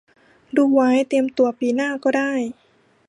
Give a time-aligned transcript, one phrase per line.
[0.55, 2.31] ดูไว้เตรียมตัวปีหน้าก็ได้